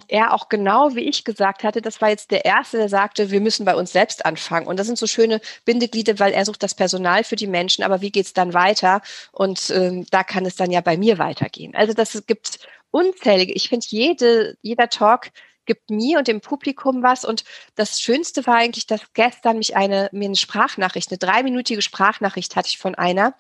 [0.09, 3.41] er auch genau wie ich gesagt hatte, das war jetzt der Erste, der sagte, wir
[3.41, 4.67] müssen bei uns selbst anfangen.
[4.67, 8.01] Und das sind so schöne Bindeglieder, weil er sucht das Personal für die Menschen, aber
[8.01, 9.03] wie geht es dann weiter?
[9.33, 11.75] Und ähm, da kann es dann ja bei mir weitergehen.
[11.75, 12.61] Also das gibt
[12.95, 13.53] unzählige.
[13.53, 15.31] Ich finde, jede, jeder Talk
[15.67, 17.25] gibt mir und dem Publikum was.
[17.25, 22.55] Und das Schönste war eigentlich, dass gestern mich eine, mir eine Sprachnachricht, eine dreiminütige Sprachnachricht
[22.55, 23.35] hatte ich von einer,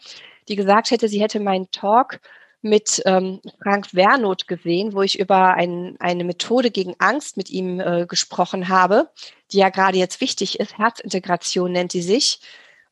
[0.49, 2.21] die gesagt hätte, sie hätte meinen Talk
[2.63, 7.79] mit ähm, Frank Wernoth gesehen, wo ich über ein, eine Methode gegen Angst mit ihm
[7.79, 9.11] äh, gesprochen habe,
[9.53, 10.79] die ja gerade jetzt wichtig ist.
[10.79, 12.41] Herzintegration nennt sie sich.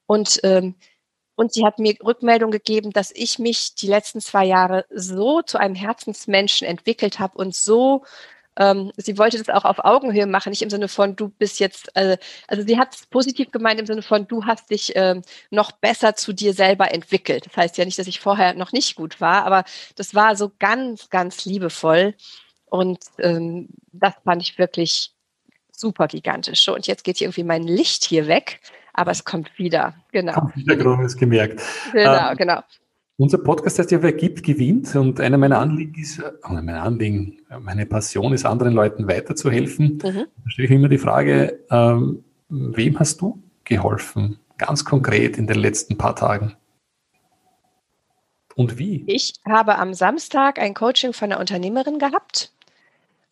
[0.07, 0.75] Und ähm,
[1.35, 5.59] und sie hat mir Rückmeldung gegeben, dass ich mich die letzten zwei Jahre so zu
[5.59, 8.05] einem Herzensmenschen entwickelt habe und so,
[8.57, 11.95] ähm, sie wollte das auch auf Augenhöhe machen, nicht im Sinne von, du bist jetzt,
[11.97, 12.19] äh,
[12.49, 16.15] also sie hat es positiv gemeint im Sinne von, du hast dich ähm, noch besser
[16.15, 17.47] zu dir selber entwickelt.
[17.47, 19.65] Das heißt ja nicht, dass ich vorher noch nicht gut war, aber
[19.97, 22.15] das war so ganz, ganz liebevoll.
[22.67, 25.13] Und ähm, das fand ich wirklich
[25.71, 26.69] super gigantisch.
[26.69, 28.61] Und jetzt geht hier irgendwie mein Licht hier weg
[28.93, 29.95] aber es kommt wieder.
[30.13, 30.33] Genau.
[30.33, 31.63] Kommt wieder, genau, ist gemerkt.
[31.93, 32.63] Genau, ähm, genau.
[33.17, 34.95] Unser Podcast heißt ja, wer gibt, gewinnt.
[34.97, 40.01] Und einer meiner Anliegen ist, äh, mein Anliegen, meine Passion ist, anderen Leuten weiterzuhelfen.
[40.03, 40.27] Mhm.
[40.45, 44.39] Da stelle ich mir immer die Frage, ähm, wem hast du geholfen?
[44.59, 46.57] Ganz konkret in den letzten paar Tagen.
[48.55, 49.05] Und wie?
[49.07, 52.53] Ich habe am Samstag ein Coaching von einer Unternehmerin gehabt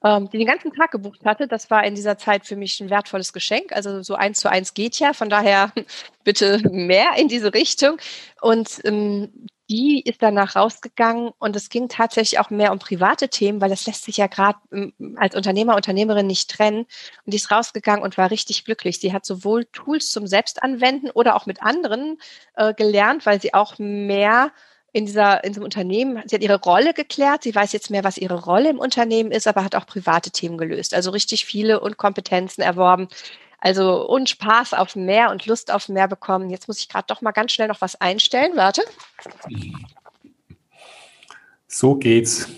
[0.04, 1.46] ähm, die den ganzen Tag gebucht hatte.
[1.46, 3.72] Das war in dieser Zeit für mich ein wertvolles Geschenk.
[3.72, 5.12] Also so eins zu eins geht ja.
[5.12, 5.72] Von daher
[6.24, 7.98] bitte mehr in diese Richtung.
[8.40, 9.30] Und ähm,
[9.70, 13.86] die ist danach rausgegangen und es ging tatsächlich auch mehr um private Themen, weil das
[13.86, 16.86] lässt sich ja gerade ähm, als Unternehmer, Unternehmerin nicht trennen.
[17.24, 18.98] Und die ist rausgegangen und war richtig glücklich.
[18.98, 22.18] Sie hat sowohl Tools zum Selbstanwenden oder auch mit anderen
[22.56, 24.50] äh, gelernt, weil sie auch mehr
[24.92, 28.18] in dieser, in diesem Unternehmen, sie hat ihre Rolle geklärt, sie weiß jetzt mehr, was
[28.18, 30.94] ihre Rolle im Unternehmen ist, aber hat auch private Themen gelöst.
[30.94, 33.08] Also richtig viele und Kompetenzen erworben.
[33.58, 36.50] Also und Spaß auf mehr und Lust auf mehr bekommen.
[36.50, 38.52] Jetzt muss ich gerade doch mal ganz schnell noch was einstellen.
[38.56, 38.82] Warte.
[41.68, 42.48] So geht's.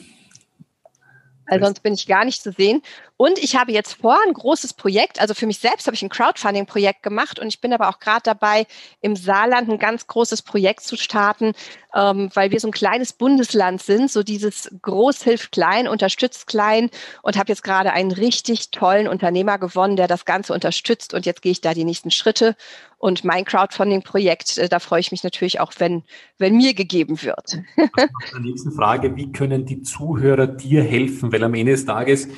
[1.46, 2.82] Also sonst bin ich gar nicht zu sehen.
[3.22, 6.08] Und ich habe jetzt vor ein großes Projekt, also für mich selbst habe ich ein
[6.08, 8.66] Crowdfunding-Projekt gemacht und ich bin aber auch gerade dabei,
[9.00, 11.52] im Saarland ein ganz großes Projekt zu starten,
[11.94, 16.90] ähm, weil wir so ein kleines Bundesland sind, so dieses Groß hilft klein, unterstützt klein
[17.22, 21.42] und habe jetzt gerade einen richtig tollen Unternehmer gewonnen, der das Ganze unterstützt und jetzt
[21.42, 22.56] gehe ich da die nächsten Schritte
[23.02, 26.04] und mein Crowdfunding-Projekt, äh, da freue ich mich natürlich auch, wenn,
[26.38, 27.58] wenn mir gegeben wird.
[27.76, 31.32] Der nächsten Frage, wie können die Zuhörer dir helfen?
[31.32, 32.28] Weil am Ende des Tages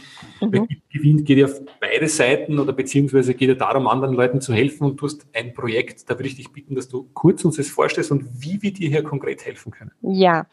[0.40, 0.66] mhm.
[0.92, 4.84] Gewinnt, geht ja auf beide Seiten oder beziehungsweise geht ja darum, anderen Leuten zu helfen
[4.84, 7.68] und du hast ein Projekt, da würde ich dich bitten, dass du kurz uns das
[7.68, 9.92] vorstellst und wie wir dir hier konkret helfen können.
[10.02, 10.46] Ja,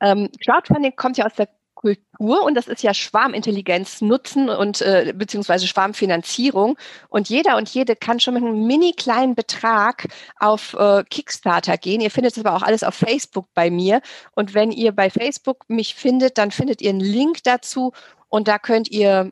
[0.00, 5.12] ähm, Crowdfunding kommt ja aus der Kultur und das ist ja Schwarmintelligenz nutzen und äh,
[5.14, 6.76] beziehungsweise Schwarmfinanzierung.
[7.08, 10.08] Und jeder und jede kann schon mit einem mini kleinen Betrag
[10.40, 12.00] auf äh, Kickstarter gehen.
[12.00, 14.00] Ihr findet es aber auch alles auf Facebook bei mir.
[14.32, 17.92] Und wenn ihr bei Facebook mich findet, dann findet ihr einen Link dazu
[18.28, 19.30] und da könnt ihr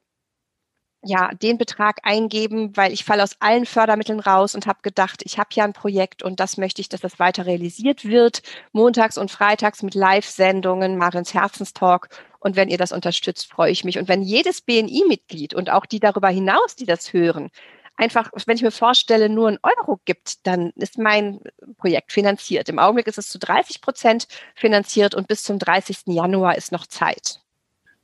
[1.05, 5.39] ja, den Betrag eingeben, weil ich falle aus allen Fördermitteln raus und habe gedacht, ich
[5.39, 8.43] habe ja ein Projekt und das möchte ich, dass das weiter realisiert wird.
[8.73, 12.09] Montags und freitags mit Live-Sendungen, Marins Herzenstalk.
[12.41, 13.99] Und wenn ihr das unterstützt, freue ich mich.
[13.99, 17.51] Und wenn jedes BNI-Mitglied und auch die darüber hinaus, die das hören,
[17.97, 21.41] einfach, wenn ich mir vorstelle, nur ein Euro gibt, dann ist mein
[21.79, 22.69] Projekt finanziert.
[22.69, 25.99] Im Augenblick ist es zu 30 Prozent finanziert und bis zum 30.
[26.07, 27.44] Januar ist noch Zeit.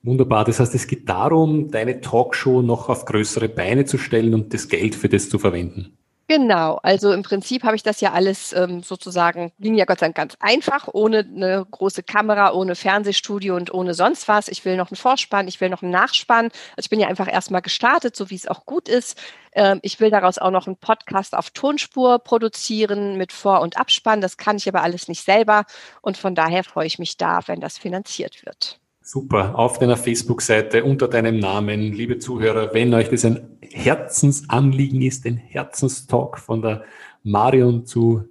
[0.02, 0.44] Wunderbar.
[0.44, 4.68] Das heißt, es geht darum, deine Talkshow noch auf größere Beine zu stellen und das
[4.68, 5.96] Geld für das zu verwenden.
[6.30, 10.06] Genau, also im Prinzip habe ich das ja alles ähm, sozusagen, ging ja Gott sei
[10.06, 14.46] Dank ganz einfach, ohne eine große Kamera, ohne Fernsehstudio und ohne sonst was.
[14.46, 16.44] Ich will noch einen Vorspann, ich will noch einen Nachspann.
[16.76, 19.20] Also ich bin ja einfach erstmal gestartet, so wie es auch gut ist.
[19.52, 24.20] Ähm, ich will daraus auch noch einen Podcast auf Tonspur produzieren mit Vor- und Abspann.
[24.20, 25.64] Das kann ich aber alles nicht selber.
[26.00, 28.79] Und von daher freue ich mich da, wenn das finanziert wird.
[29.12, 35.24] Super, auf deiner Facebook-Seite unter deinem Namen, liebe Zuhörer, wenn euch das ein Herzensanliegen ist,
[35.24, 36.84] den Herzenstalk von der
[37.24, 38.28] Marion zu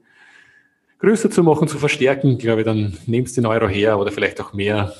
[0.99, 4.53] größer zu machen, zu verstärken, glaube ich, dann nehmst den Euro her oder vielleicht auch
[4.53, 4.93] mehr,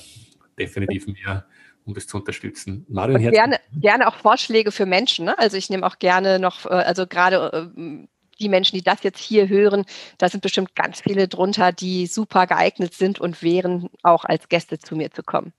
[0.60, 1.46] definitiv mehr,
[1.86, 2.86] um das zu unterstützen.
[2.90, 5.24] Marion, gerne, gerne auch Vorschläge für Menschen.
[5.24, 5.40] Ne?
[5.40, 8.06] Also ich nehme auch gerne noch, äh, also gerade äh,
[8.42, 9.86] die Menschen, die das jetzt hier hören,
[10.18, 14.78] da sind bestimmt ganz viele drunter, die super geeignet sind und wären, auch als Gäste
[14.78, 15.54] zu mir zu kommen.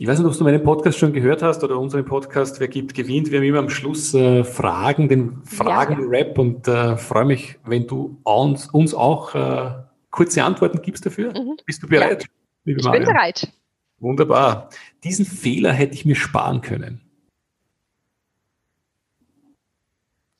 [0.00, 2.94] Ich weiß nicht, ob du meinen Podcast schon gehört hast oder unseren Podcast, wer gibt,
[2.94, 3.30] gewinnt.
[3.30, 6.42] Wir haben immer am Schluss äh, Fragen, den Fragen-Rap ja.
[6.42, 9.72] und äh, freue mich, wenn du uns, uns auch äh,
[10.10, 11.38] kurze Antworten gibst dafür.
[11.38, 11.58] Mhm.
[11.66, 12.24] Bist du bereit?
[12.64, 12.76] Ja.
[12.76, 12.98] ich Maria?
[12.98, 13.52] bin bereit.
[13.98, 14.70] Wunderbar.
[15.04, 17.02] Diesen Fehler hätte ich mir sparen können.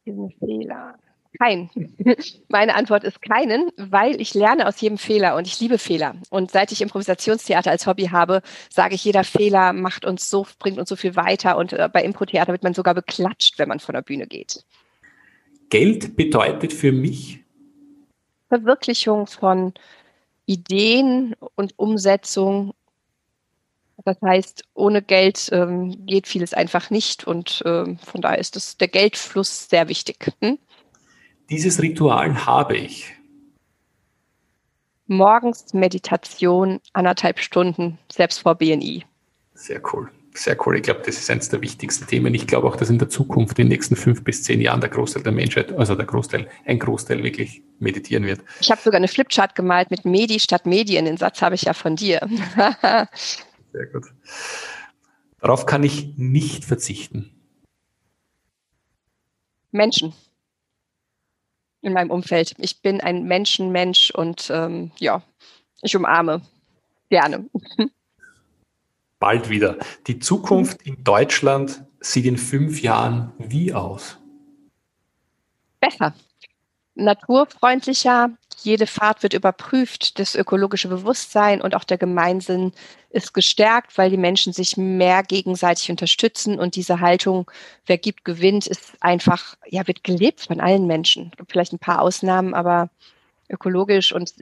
[0.06, 0.94] Diesen Fehler.
[1.40, 1.70] Kein.
[2.48, 6.14] Meine Antwort ist keinen, weil ich lerne aus jedem Fehler und ich liebe Fehler.
[6.28, 10.78] Und seit ich Improvisationstheater als Hobby habe, sage ich, jeder Fehler macht uns so, bringt
[10.78, 11.56] uns so viel weiter.
[11.56, 14.64] Und äh, bei Impro-Theater wird man sogar beklatscht, wenn man von der Bühne geht.
[15.70, 17.38] Geld bedeutet für mich
[18.48, 19.72] Verwirklichung von
[20.44, 22.74] Ideen und Umsetzung.
[24.04, 28.76] Das heißt, ohne Geld ähm, geht vieles einfach nicht und ähm, von daher ist das,
[28.76, 30.32] der Geldfluss sehr wichtig.
[30.40, 30.58] Hm?
[31.50, 33.12] Dieses Ritual habe ich.
[35.08, 39.04] Morgens Meditation, anderthalb Stunden, selbst vor BNI.
[39.54, 40.08] Sehr cool.
[40.32, 40.76] Sehr cool.
[40.76, 42.32] Ich glaube, das ist eines der wichtigsten Themen.
[42.34, 44.90] Ich glaube auch, dass in der Zukunft, in den nächsten fünf bis zehn Jahren, der
[44.90, 48.42] Großteil der Menschheit, also der Großteil, ein Großteil wirklich meditieren wird.
[48.60, 51.04] Ich habe sogar eine Flipchart gemalt mit Medi statt Medien.
[51.04, 52.20] Den Satz habe ich ja von dir.
[53.72, 54.06] Sehr gut.
[55.40, 57.32] Darauf kann ich nicht verzichten.
[59.72, 60.14] Menschen
[61.82, 62.54] in meinem Umfeld.
[62.58, 65.22] Ich bin ein Menschenmensch und ähm, ja,
[65.82, 66.42] ich umarme
[67.08, 67.48] gerne.
[69.18, 69.76] Bald wieder.
[70.06, 74.18] Die Zukunft in Deutschland sieht in fünf Jahren wie aus?
[75.80, 76.14] Besser.
[77.04, 78.30] Naturfreundlicher,
[78.62, 82.72] jede Fahrt wird überprüft, das ökologische Bewusstsein und auch der Gemeinsinn
[83.10, 87.50] ist gestärkt, weil die Menschen sich mehr gegenseitig unterstützen und diese Haltung,
[87.86, 91.28] wer gibt, gewinnt, ist einfach, ja, wird gelebt von allen Menschen.
[91.32, 92.90] Es gibt vielleicht ein paar Ausnahmen, aber
[93.48, 94.32] ökologisch und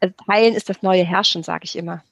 [0.00, 2.02] Also teilen ist das neue Herrschen, sage ich immer.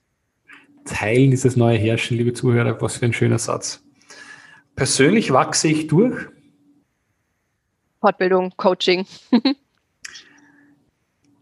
[0.85, 2.81] Teilen ist das neue Herrschen, liebe Zuhörer.
[2.81, 3.83] Was für ein schöner Satz.
[4.77, 6.27] Persönlich wachse ich durch.
[8.01, 9.07] Fortbildung, Coaching.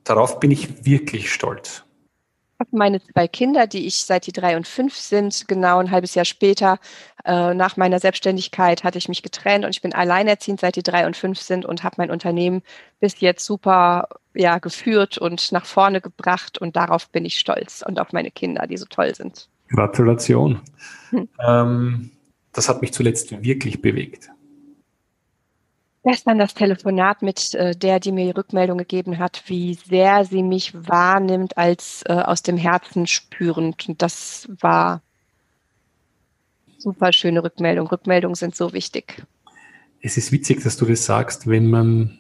[0.05, 1.85] Darauf bin ich wirklich stolz
[2.71, 6.25] meine zwei Kinder, die ich seit die drei und fünf sind, genau ein halbes Jahr
[6.25, 6.79] später
[7.25, 11.07] äh, nach meiner Selbstständigkeit hatte ich mich getrennt und ich bin alleinerziehend seit die drei
[11.07, 12.63] und fünf sind und habe mein Unternehmen
[13.01, 17.99] bis jetzt super ja, geführt und nach vorne gebracht und darauf bin ich stolz und
[17.99, 19.49] auf meine Kinder, die so toll sind.
[19.69, 20.61] Gratulation.
[21.11, 21.29] Hm.
[21.47, 22.11] Ähm,
[22.53, 24.31] das hat mich zuletzt wirklich bewegt
[26.05, 30.43] gestern das Telefonat mit äh, der, die mir die Rückmeldung gegeben hat, wie sehr sie
[30.43, 33.89] mich wahrnimmt als äh, aus dem Herzen spürend.
[33.89, 35.03] Und das war
[36.79, 37.87] super schöne Rückmeldung.
[37.87, 39.23] Rückmeldungen sind so wichtig.
[40.01, 42.19] Es ist witzig, dass du das sagst, wenn man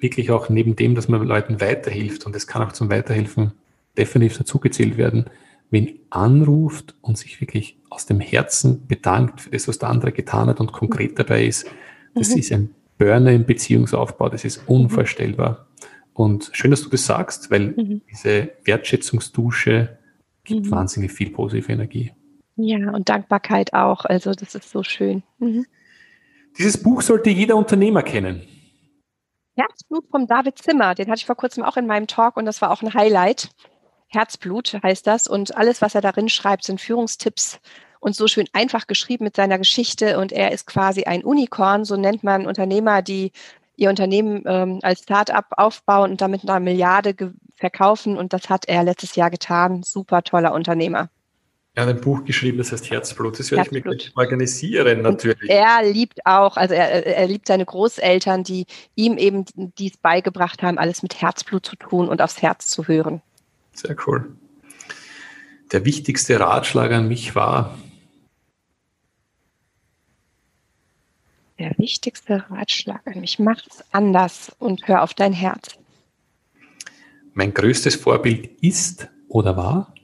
[0.00, 3.52] wirklich auch neben dem, dass man Leuten weiterhilft, und es kann auch zum Weiterhelfen
[3.96, 5.26] definitiv dazugezählt werden,
[5.70, 10.48] wen anruft und sich wirklich aus dem Herzen bedankt für das, was der andere getan
[10.48, 11.66] hat und konkret dabei ist,
[12.14, 12.38] das mhm.
[12.38, 15.66] ist ein Burner im Beziehungsaufbau, das ist unvorstellbar.
[16.14, 18.02] Und schön, dass du das sagst, weil mhm.
[18.10, 19.98] diese Wertschätzungsdusche
[20.44, 20.70] gibt mhm.
[20.70, 22.12] wahnsinnig viel positive Energie.
[22.56, 24.04] Ja, und Dankbarkeit auch.
[24.04, 25.22] Also das ist so schön.
[25.38, 25.66] Mhm.
[26.58, 28.42] Dieses Buch sollte jeder Unternehmer kennen.
[29.54, 32.62] Herzblut vom David Zimmer, den hatte ich vor kurzem auch in meinem Talk und das
[32.62, 33.50] war auch ein Highlight.
[34.08, 37.60] Herzblut heißt das und alles, was er darin schreibt, sind Führungstipps
[38.02, 40.18] und so schön einfach geschrieben mit seiner Geschichte.
[40.18, 43.30] Und er ist quasi ein Unicorn, so nennt man Unternehmer, die
[43.76, 47.14] ihr Unternehmen ähm, als Start-up aufbauen und damit eine Milliarde
[47.54, 48.16] verkaufen.
[48.18, 49.84] Und das hat er letztes Jahr getan.
[49.84, 51.10] Super toller Unternehmer.
[51.74, 53.38] Er hat ein Buch geschrieben, das heißt Herzblut.
[53.38, 54.02] Das werde Herzblut.
[54.02, 55.42] ich mir organisieren, natürlich.
[55.42, 59.44] Und er liebt auch, also er, er liebt seine Großeltern, die ihm eben
[59.78, 63.22] dies beigebracht haben, alles mit Herzblut zu tun und aufs Herz zu hören.
[63.72, 64.36] Sehr cool.
[65.70, 67.78] Der wichtigste Ratschlag an mich war,
[71.62, 73.38] der wichtigste Ratschlag an mich.
[73.38, 75.76] Mach es anders und hör auf dein Herz.
[77.34, 79.94] Mein größtes Vorbild ist oder war?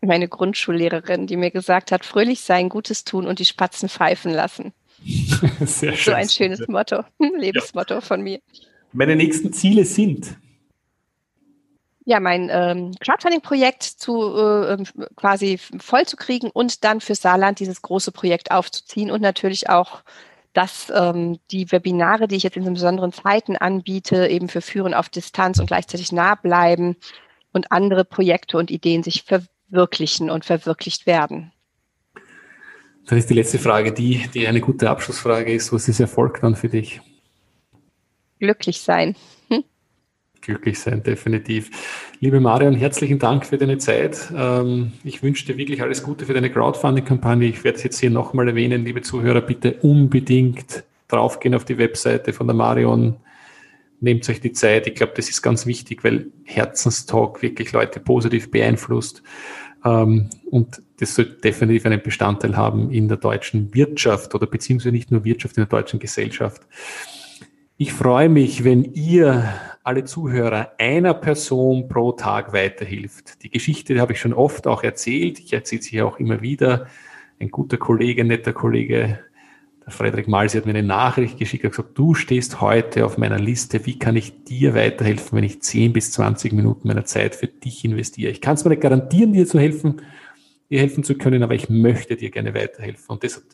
[0.00, 4.72] Meine Grundschullehrerin, die mir gesagt hat, fröhlich sein, Gutes tun und die Spatzen pfeifen lassen.
[5.60, 5.96] Sehr schön.
[5.96, 7.04] So ein schönes Motto,
[7.38, 8.00] Lebensmotto ja.
[8.00, 8.40] von mir.
[8.92, 10.36] Meine nächsten Ziele sind
[12.04, 14.84] ja, mein ähm, Crowdfunding-Projekt zu äh, ähm,
[15.16, 20.02] quasi voll zu kriegen und dann für Saarland dieses große Projekt aufzuziehen und natürlich auch,
[20.52, 25.08] dass ähm, die Webinare, die ich jetzt in besonderen Zeiten anbiete, eben für Führen auf
[25.08, 26.96] Distanz und gleichzeitig nah bleiben
[27.52, 31.52] und andere Projekte und Ideen sich verwirklichen und verwirklicht werden.
[33.06, 35.72] Dann ist die letzte Frage die, die eine gute Abschlussfrage ist.
[35.72, 37.00] Was ist Erfolg dann für dich?
[38.38, 39.16] Glücklich sein
[40.44, 41.70] glücklich sein, definitiv.
[42.20, 44.32] Liebe Marion, herzlichen Dank für deine Zeit.
[44.36, 47.48] Ähm, ich wünsche dir wirklich alles Gute für deine Crowdfunding-Kampagne.
[47.48, 52.32] Ich werde es jetzt hier nochmal erwähnen, liebe Zuhörer, bitte unbedingt draufgehen auf die Webseite
[52.32, 53.16] von der Marion.
[54.00, 54.86] Nehmt euch die Zeit.
[54.86, 59.22] Ich glaube, das ist ganz wichtig, weil Herzenstalk wirklich Leute positiv beeinflusst.
[59.84, 65.10] Ähm, und das sollte definitiv einen Bestandteil haben in der deutschen Wirtschaft oder beziehungsweise nicht
[65.10, 66.62] nur Wirtschaft, in der deutschen Gesellschaft.
[67.76, 69.52] Ich freue mich, wenn ihr
[69.84, 73.42] alle Zuhörer einer Person pro Tag weiterhilft.
[73.42, 75.38] Die Geschichte habe ich schon oft auch erzählt.
[75.38, 76.86] Ich erzähle sie auch immer wieder.
[77.38, 79.20] Ein guter Kollege, netter Kollege,
[79.84, 83.38] der Frederik Malsi hat mir eine Nachricht geschickt und gesagt, du stehst heute auf meiner
[83.38, 83.84] Liste.
[83.84, 87.84] Wie kann ich dir weiterhelfen, wenn ich 10 bis 20 Minuten meiner Zeit für dich
[87.84, 88.30] investiere?
[88.30, 90.00] Ich kann es mir nicht garantieren, dir zu helfen,
[90.70, 93.04] dir helfen zu können, aber ich möchte dir gerne weiterhelfen.
[93.08, 93.44] Und das hat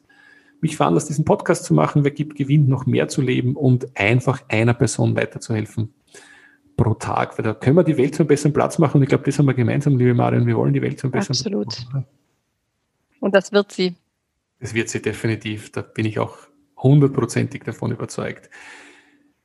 [0.61, 2.05] mich veranlasst, diesen Podcast zu machen.
[2.05, 5.93] Wer gibt, gewinnt, noch mehr zu leben und einfach einer Person weiterzuhelfen
[6.81, 7.37] pro Tag.
[7.39, 8.99] Weil da können wir die Welt zu einem besseren Platz machen.
[8.99, 10.47] Und ich glaube, das haben wir gemeinsam, liebe Marion.
[10.47, 11.69] Wir wollen die Welt zu einem besseren Absolut.
[11.69, 12.07] Platz machen.
[13.21, 13.95] Und das wird sie.
[14.61, 15.71] Das wird sie definitiv.
[15.73, 16.39] Da bin ich auch
[16.77, 18.51] hundertprozentig davon überzeugt.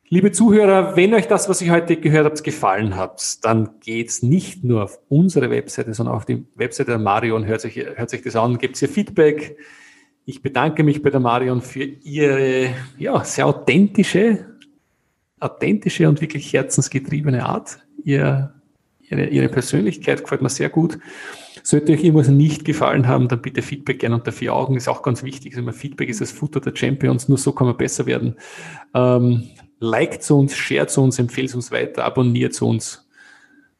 [0.07, 4.63] Liebe Zuhörer, wenn euch das, was ich heute gehört habe, gefallen hat, dann geht's nicht
[4.63, 7.45] nur auf unsere Webseite, sondern auf die Webseite der Marion.
[7.45, 9.57] Hört sich, hört sich das an, gebt ihr Feedback
[10.25, 14.54] ich bedanke mich bei der Marion für ihre ja, sehr authentische,
[15.39, 17.79] authentische und wirklich herzensgetriebene Art.
[18.03, 18.53] Ihr,
[19.01, 20.99] ihre, ihre Persönlichkeit gefällt mir sehr gut.
[21.63, 24.75] Sollte euch irgendwas nicht gefallen haben, dann bitte Feedback gerne unter vier Augen.
[24.75, 25.57] Ist auch ganz wichtig.
[25.57, 27.27] Also Feedback ist das Futter der Champions.
[27.27, 28.35] Nur so kann man besser werden.
[28.93, 33.07] Ähm, liked zu uns, shared zu uns, empfehlt uns weiter, abonniert zu uns.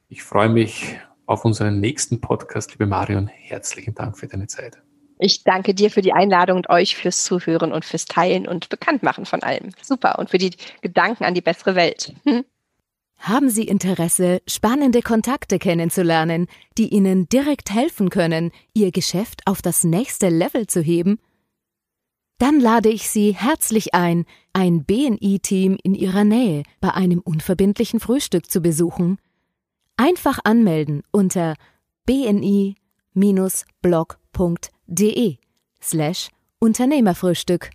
[0.09, 2.71] Ich freue mich auf unseren nächsten Podcast.
[2.71, 4.84] Liebe Marion, herzlichen Dank für deine Zeit.
[5.17, 9.25] Ich danke dir für die Einladung und euch fürs Zuhören und fürs Teilen und Bekanntmachen
[9.25, 9.71] von allem.
[9.81, 10.19] Super.
[10.19, 10.51] Und für die
[10.81, 12.13] Gedanken an die bessere Welt.
[12.25, 12.43] Hm.
[13.17, 16.47] Haben Sie Interesse, spannende Kontakte kennenzulernen,
[16.77, 21.17] die Ihnen direkt helfen können, Ihr Geschäft auf das nächste Level zu heben?
[22.37, 28.51] Dann lade ich Sie herzlich ein, ein BNI-Team in Ihrer Nähe bei einem unverbindlichen Frühstück
[28.51, 29.17] zu besuchen.
[29.95, 31.55] Einfach anmelden unter
[32.05, 32.75] bni-blog.de
[35.81, 36.29] slash
[36.59, 37.69] Unternehmerfrühstück.